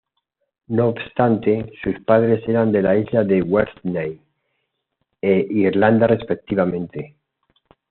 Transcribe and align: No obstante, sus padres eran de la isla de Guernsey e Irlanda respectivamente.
No 0.67 0.87
obstante, 0.87 1.71
sus 1.83 2.01
padres 2.03 2.41
eran 2.49 2.71
de 2.71 2.81
la 2.81 2.97
isla 2.97 3.23
de 3.23 3.39
Guernsey 3.43 4.19
e 5.21 5.45
Irlanda 5.47 6.07
respectivamente. 6.07 7.15